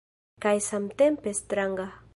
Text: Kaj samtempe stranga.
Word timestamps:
Kaj 0.45 0.53
samtempe 0.69 1.37
stranga. 1.43 1.91